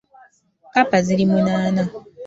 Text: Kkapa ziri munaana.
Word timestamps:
Kkapa 0.69 0.97
ziri 1.05 1.25
munaana. 1.31 1.83